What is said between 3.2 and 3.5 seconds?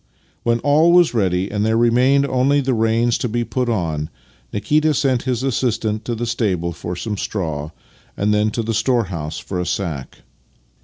be